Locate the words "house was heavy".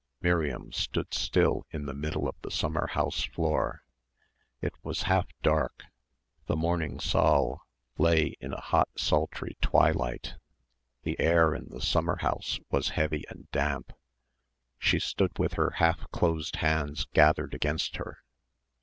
12.17-13.25